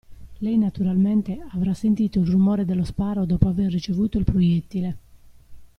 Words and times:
Lei, 0.39 0.57
naturalmente, 0.57 1.45
avrà 1.51 1.75
sentito 1.75 2.17
il 2.21 2.25
rumore 2.27 2.65
dello 2.65 2.83
sparo 2.83 3.23
dopo 3.23 3.47
aver 3.47 3.71
ricevuto 3.71 4.17
il 4.17 4.23
proiettile. 4.23 4.97